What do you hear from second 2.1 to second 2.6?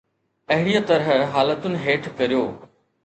ڪريو.